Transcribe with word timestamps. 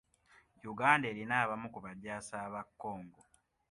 Uganda 0.71 1.05
erina 1.11 1.35
abamu 1.43 1.67
ku 1.73 1.79
bajaasi 1.85 2.33
aba 2.45 2.61
Congo. 2.81 3.19